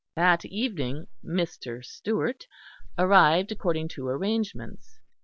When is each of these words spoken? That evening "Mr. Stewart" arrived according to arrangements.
That 0.15 0.45
evening 0.45 1.05
"Mr. 1.23 1.85
Stewart" 1.85 2.47
arrived 2.97 3.51
according 3.51 3.89
to 3.89 4.07
arrangements. 4.07 4.99